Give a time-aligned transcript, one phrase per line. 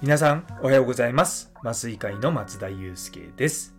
[0.00, 1.52] 皆さんおはようございます。
[1.64, 3.74] 麻酔会の松田祐介です。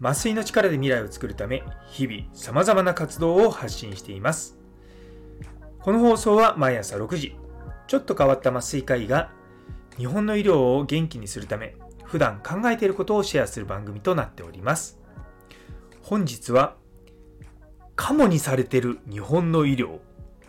[0.00, 4.56] 麻酔の力で未来を作るため日々様々な活動を発信しています。
[5.80, 7.36] この放送は毎朝6時
[7.86, 9.30] ちょっと変わった麻酔科医が
[9.98, 11.74] 日本の医療を元気にするため
[12.04, 14.98] 普段考えていることをシェアする番組となっております。
[16.00, 16.76] 本日は
[17.96, 19.98] カモにされてる日本の医療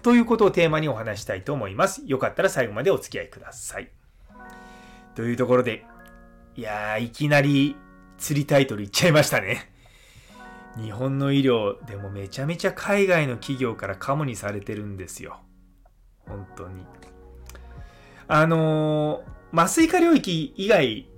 [0.03, 3.89] ということをテーマにお話したいと思いますよかったら最後までお付き合いください
[5.17, 5.83] というところで、
[6.55, 7.75] いやー、いきなり
[8.19, 9.71] 釣りタイトルいっちゃいましたね。
[10.79, 15.39] 日本の医療でもめちゃめちゃ海外の企業からカモにされてるんですよ。
[16.27, 16.85] 本当に。
[18.27, 21.09] あのー、麻酔科領域以外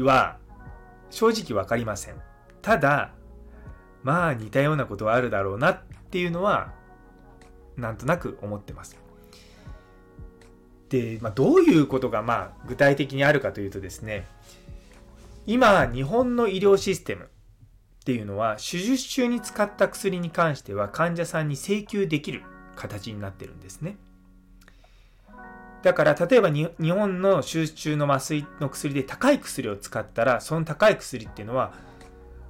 [0.00, 0.36] は
[1.08, 2.16] 正直わかりません。
[2.60, 3.12] ただ、
[4.06, 5.78] まあ似たようなことはあるだろうなっ
[6.12, 6.72] ていうのは
[7.76, 8.96] なんとなく思ってます。
[10.90, 14.24] で、まあ、どういうことがまあ具体的にあるかというとですね
[15.44, 17.28] 今日本の医療システムっ
[18.04, 22.44] ていうのは手術中に使った薬に関しては患者さんに請求できる
[22.76, 23.96] 形になってるんですね
[25.82, 31.72] だから例えば日本の手術中の麻酔の薬で高い薬を使ったらその高い薬っていうのは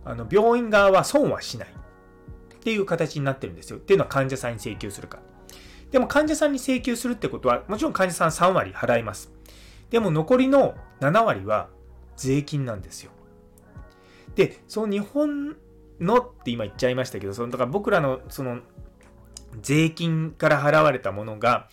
[0.07, 5.19] あの病院側は損はしないっていう形になってるんですよっていうのは患者さんに請求するか
[5.91, 9.31] でも患者さんに請求するってことは、もちろん患者さん3割払います。
[9.91, 11.69] でも残りの7割は
[12.17, 13.13] 税金なんですよ。
[14.35, 15.57] で、その日本
[16.01, 18.59] のって今言っちゃいましたけど、そのだから僕らのその
[19.63, 21.69] 税金から払われたものが、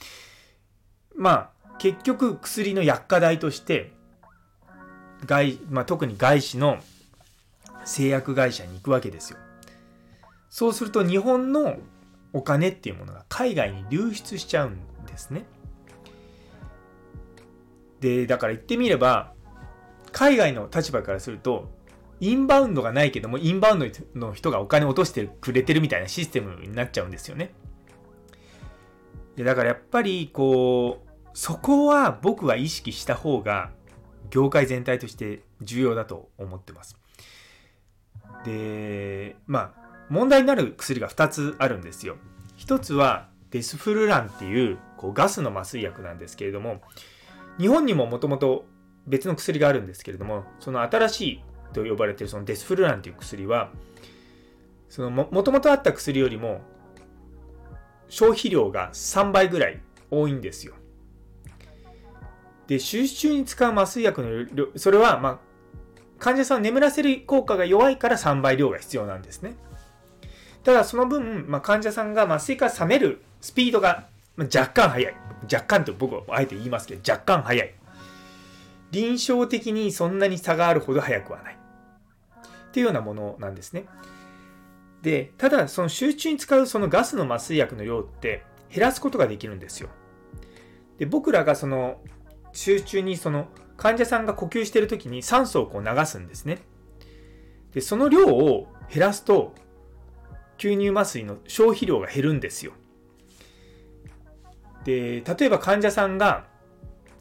[1.16, 3.92] まあ結局薬の薬価代として、
[5.25, 6.78] 外まあ、特に外資の
[7.86, 9.39] 製薬会社に行くわけですよ。
[10.50, 11.78] そうすると日本の
[12.34, 15.45] お金っていうものが海外に流出しちゃうんですね。
[18.00, 19.34] で、だから言ってみれば、
[20.12, 21.72] 海外の立場からすると、
[22.19, 23.85] インバウンドがないけども、インバウンド
[24.16, 27.53] の人がお金を落としてくれてるみたいなシステムになっちゃうんですよね。
[29.35, 33.72] でだからやっぱり、こう、そこは僕は意識した方が、
[34.29, 36.97] 業界全体として重要だと思ってます。
[38.46, 42.18] で、まあ、問題になる薬が2つあるんですよ。
[42.58, 46.82] 1つはデスフルランっていうこうガスの麻酔薬なんですけれども、
[47.60, 48.66] 日本にももともと
[49.06, 53.72] 別の薬があるんですけれども、その新しいと呼ばれているそのデスフルランという薬は、
[54.90, 56.62] そのもともとあった薬よりも
[58.10, 60.76] 消費量が3倍ぐらい多いんですよ。
[62.68, 65.40] で、手術中に使う麻酔薬の、それは、まあ、
[66.23, 69.56] 患者さんを眠らせる効果が弱いから3倍量が必要なんですね。
[70.63, 74.07] ただその分、まあ、患者さんが麻酔から冷めるスピードが
[74.38, 75.13] 若干速い。
[75.51, 77.75] 若干と僕はあえて言いますけど、若干速い。
[78.91, 81.57] 臨床的にそんなに差があるほど速くはない。
[81.57, 83.84] っていうようなものなんですね。
[85.01, 89.90] で、ただその集中に使うそのガスの麻酔薬の量って減らすことができるんですよ。
[91.00, 92.00] で、僕らがその
[92.53, 96.59] 集中にその患者さんが呼吸してる時に酸素をこう流すんですね。
[97.73, 99.53] で、その量を減らすと
[100.57, 102.73] 吸入麻酔の消費量が減るんですよ。
[104.85, 106.45] で、例えば患者さんが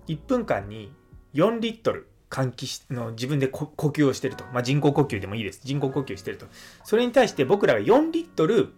[0.08, 0.92] 1分間に
[1.34, 4.44] 4リットル換気しの自分で呼吸をしてると。
[4.52, 5.60] まあ、人工呼吸でもいいです。
[5.64, 6.46] 人工呼吸してると。
[6.82, 8.72] それに対して僕らが4リットル、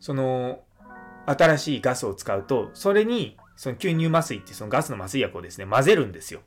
[0.00, 0.62] その、
[1.26, 6.40] 新しいガスを使うと、それに、その吸入麻酔ってそのガスの麻酔薬をですね、混ぜるんですよ。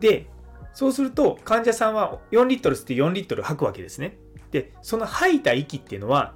[0.00, 0.26] で、
[0.72, 4.18] そうすると患者さんは4リットル吸って4リットル吐くわけですね。
[4.50, 6.34] で、その吐いた息っていうのは、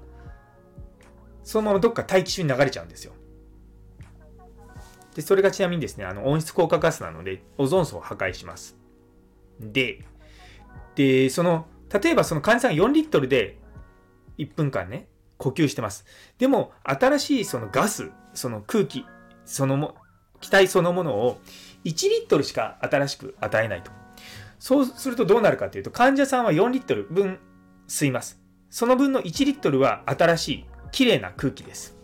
[1.43, 3.13] そのままどっか大気中に流れちゃうんですよ。
[5.15, 8.77] で、それがちなみにですね、あの温室効果ガスなので、オゾン層を破壊します。
[9.61, 10.05] で、
[10.95, 11.67] で、その、
[12.03, 13.59] 例えばその患者さんが4リットルで
[14.39, 16.05] 1分間ね、呼吸してます。
[16.39, 19.07] でも、新しいそのガス、その空気、
[19.45, 19.97] そのも、
[20.41, 21.41] 気体そのものを
[21.85, 23.91] 1リットルしか新しく与えないと。
[24.59, 27.39] そうするとどうなるかというと、患者さんは4リットル分
[27.89, 28.41] 吸います。
[28.71, 31.97] その分の1リットルは新しい綺麗な空気です。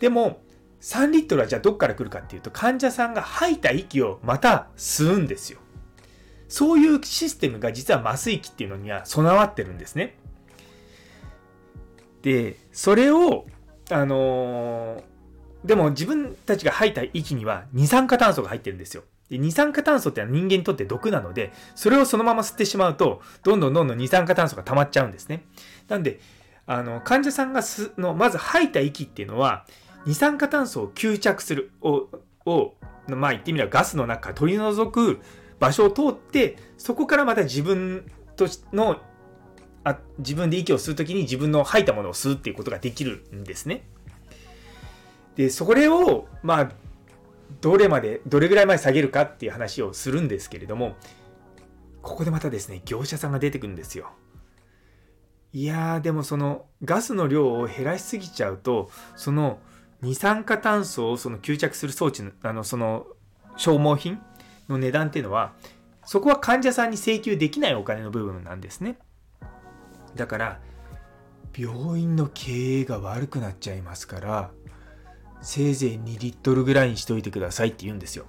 [0.00, 0.40] でも、
[0.80, 5.60] 3リットルはじゃあどっから来るかっていうと、患者さんが吐いた息をまた吸うんですよ。
[6.48, 10.16] そういうシステムが実は麻酔器っていうのには備わってるんですね。
[12.22, 13.46] で、それを、
[13.90, 15.02] あのー、
[15.66, 19.02] でも自分たちが吐いた息には二酸化炭素が入ってるんですよ。
[19.28, 25.44] で二酸化炭素ってのは人間にとって毒なので、それをそのまま吸ってしまうと、どんどんどんどん二酸化炭素が溜まっちゃうんですね。
[25.88, 26.20] なんで、
[26.66, 29.66] あの、患者さんがすの、まず吐いた息っていうのは、
[30.06, 32.08] 二酸化炭素を吸着する、を、
[32.44, 32.74] を、
[33.08, 35.20] まあ言ってみればガスの中から取り除く
[35.58, 39.00] 場所を通って、そこからまた自分との、
[39.82, 43.84] あ自分で息を吸うときに自分の吐いたものを吸うっていうことができるんですね。
[45.36, 46.72] で、それを、まあ、
[47.60, 50.96] どれまで、どれぐらいまで下げるかっていう話をするんですけれども、
[52.02, 54.10] ここでまたですね、業者さんが出てくるんですよ。
[55.52, 59.58] いやー、でもそのガスの量を減らしすぎちゃうと、その
[60.02, 63.06] 二酸化炭素をその吸着する装置の、あの、その
[63.56, 64.20] 消耗品
[64.68, 65.54] の値段っていうのは、
[66.04, 68.98] そこは患者さんに請求できないお金の部分なんですね。
[70.14, 70.60] だから、
[71.56, 74.50] 病院の経営が悪くなっちゃいますから、
[75.42, 78.24] せいぜい2リットルぐらいにしといてくださいって言うんですよ。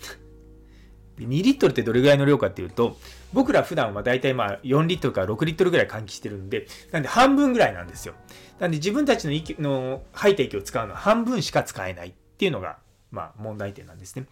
[1.18, 2.98] 2リットルってどれぐらいの量かっていうと、
[3.32, 8.14] 僕ら普段はだいたいまあ4リットルから6リットルぐらい換気してるんで、なんで半分ぐらいなんですよ。
[8.58, 12.78] なんで自分たちの息の吐いた息を使うのは半分しか使えないっていうのが、
[13.10, 14.26] まあ問題点なんですね。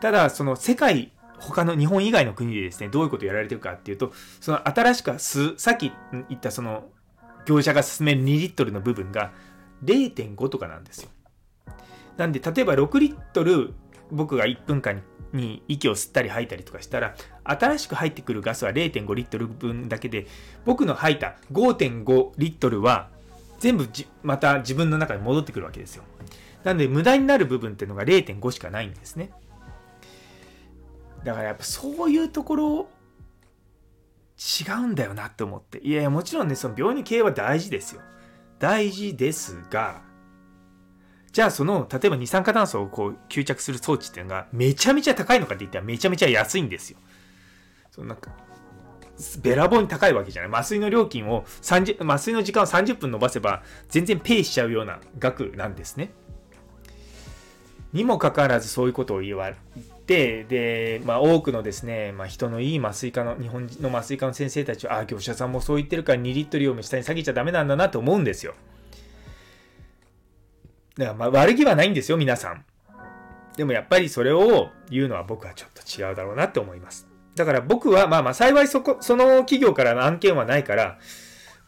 [0.00, 5.92] ただ、その世界、他の日本以外の国でですね、どういうことをやられてるかっていうと、その新しく吸う、さっき
[6.28, 6.84] 言ったその
[7.46, 9.32] 業者が進める2リットルの部分が
[9.84, 11.10] 0.5とかなんですよ。
[12.16, 13.74] なんで、例えば6リットル
[14.10, 15.02] 僕が1分間
[15.32, 17.14] に息を吸ったり吐いたりとかしたら、
[17.44, 20.26] 新しく入ってくるガスは0.5リットル分だけで、
[20.64, 23.08] 僕の吐いた5.5リットルは
[23.58, 23.88] 全部
[24.22, 26.04] また自分の中に戻ってくるわけですよ。
[26.64, 29.30] なので無駄になる部分っていうのが0.5しかないんですね。
[31.24, 32.88] だからやっぱそういうところ
[34.36, 35.78] 違うんだよなって思って。
[35.78, 38.02] いやいやもちろんね、その病院の経営は大事ですよ。
[38.62, 40.02] 大事ですが、
[41.32, 46.98] じゃあその、例えば二酸化炭素をこう吸着する装置っていうのがめちゃめちゃ高いのかって言ったらめちゃめちゃ安いんですよ。
[47.90, 48.30] そのなんか、
[49.42, 50.60] べらぼうに高いわけじゃない。
[50.60, 56.12] 麻酔の料金を30、麻酔の時間を30分伸ばせば全然ペイしちゃうような額なんですね。
[57.92, 59.56] にもかかわらずそういうことを言われ
[60.12, 68.54] て、で、まあ多くのですね、まあ人のいい麻酔科の、日本の麻酔科の先生たちは、ああ、業者さんもそう言ってるから2リットルを下に下げちゃダメなんだなと思うんですよ。
[70.98, 72.64] だからまあ悪気はないんですよ、皆さん。
[73.56, 77.06] でもやっぱりそれを言うのは僕はちょっと違うだろうなって思います。
[77.34, 80.98] だから僕はまあまあ幸いそこ、その企業からの案件はないから、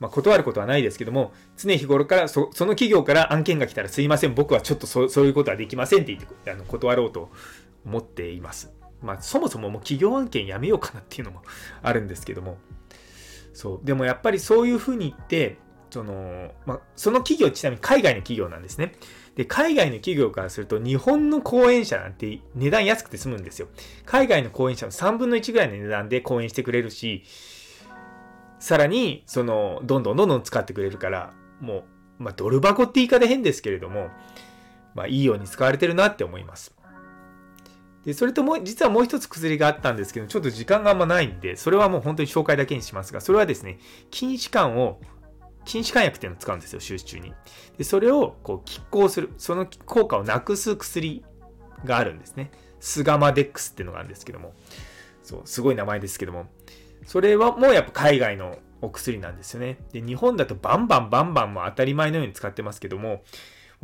[0.00, 7.30] まあ、断ることはないですけども、常日頃からそその企業から案件が来たらすいません、僕はちょっとそそういうことはできませんって言ってあの断ろうと
[7.84, 8.72] 思っています。
[9.02, 11.42] まあそもそももう企業案件やめようかなっていうのも
[11.82, 12.58] あるんですけども。
[13.52, 13.86] そう。
[13.86, 15.58] でもやっぱりそういうふうに言って、
[15.90, 18.94] その、まあ、その企業ちなみに海外の企業なんですね。
[19.36, 23.68] で、海外の企業からすると日本の講演者なんて値段安くて済むんですよ。
[24.04, 27.22] 海外の講演者の3分の1ぐらいの値段で講演してくれるし、
[28.58, 31.84] さらに、その、どんどんどんどん使ってくれるから、も
[32.18, 34.08] う、まあ、ドル箱って言い方変ですけれども、
[34.94, 36.74] まあ、いいように使われてるなって思います。
[38.04, 43.78] で、それとも、実はもう一つ薬があったんですけど、ちょっと時間があんまないんで、それはもう本当に紹介だけにしますが、それはですね、
[44.12, 45.00] 筋弛緩を
[45.64, 47.32] 禁止肝薬っていうのを使うんですよ、手術中に。
[47.78, 51.24] で、それをこう拮抗する、その効果をなくす薬
[51.84, 52.50] があるんですね。
[52.80, 54.54] スガマデックスっていうのがあるんですけども。
[55.22, 56.46] そう、すごい名前ですけども。
[57.06, 59.78] それはもうやっぱ海外のお薬なんですよね。
[59.92, 63.22] で、日本だとバンバンバンバンも当たり前のように使ってますけども、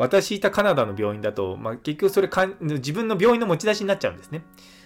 [0.00, 4.44] 私いたカナダの病院だと、まあ、結局それか自分の病院の持ち出しになっちゃうんですね。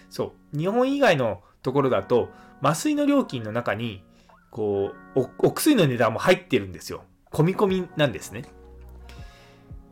[0.09, 0.57] そう。
[0.57, 2.27] 日本以外のところだと、
[2.61, 4.03] 麻酔の料金の中に、
[4.51, 7.05] こうお、お薬の値段も入ってるんですよ。
[7.31, 8.43] 込み込みなんですね。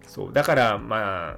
[0.05, 0.33] そう。
[0.33, 1.37] だから、ま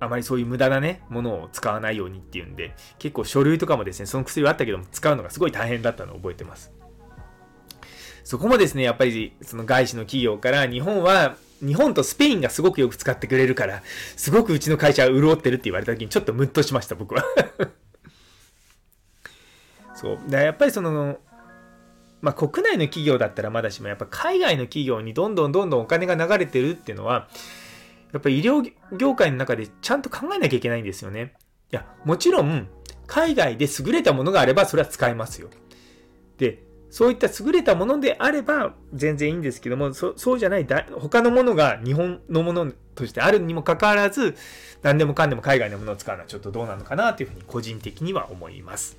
[0.00, 6.72] あまりそういう無駄なね、ものを使わないようにっていうんで、結構書類とかもですね、その薬はあったけども、使うのがすごい大変だったのを覚えてます。
[8.24, 13.82] そこもですね、やっぱり、その外資の企業から日本は、日本とスペインがすごくよく使ってくれるから、
[14.16, 17.24] すごくうちの会社は潤ってるって言われた時にちょっとムッとしました、僕は
[19.94, 20.18] そう。
[20.28, 21.18] だやっぱりその、
[22.20, 27.28] まあ、国内の企業だったらまだしも、やっぱ海外の企業にどんどんどんどんお金が流れてるっていうのは、
[28.12, 31.34] やっぱり医療業界の中でちゃんと考えなきゃいけないんですよね。
[31.72, 32.68] いや、もちろん、
[33.06, 35.48] 海外で優れたものがあれば、それは使えますよ。
[36.38, 36.63] で、
[36.94, 44.36] そういった優れたものであれば全然いいんですけども、そそうじゃないだ他のものが日本のものとしてあるにもかかわらず、
[44.82, 48.96] 何でもかんでも海外のものを使うのはちょっとどうなのかなというふうに個人的には思います。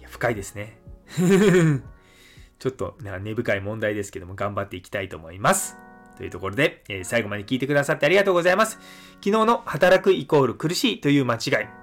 [0.00, 0.76] いや深いですね。
[2.58, 5.78] ちょっと根深い問題ですけども頑張っていきたいと思います。
[6.16, 8.80] というところで、えー、最後まで聞いてくださってありがとうございます。
[9.20, 11.81] 昨日の働くイコール苦しいという間違い。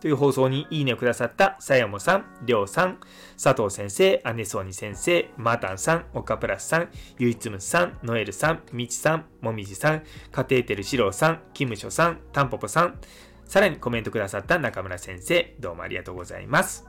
[0.00, 2.98] という放送にいいねをくださったさやもさん、りょうさん、
[3.42, 6.88] 佐藤先生、姉そうに先生、マータンさん、岡プラスさん、
[7.18, 10.02] ゆいつむさん、ノエルさん、みちさん、もみじさん、
[10.32, 12.98] カテーテルしろうさん、キムショさん、タンポポさん、
[13.44, 16.86] さらにコメントくださった中村先生、どうもありがとうございます。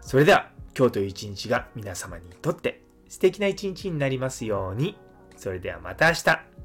[0.00, 4.98] それでは、今日という一日が皆様にとって素敵な一日になりますように。
[5.36, 6.63] それではまた明日。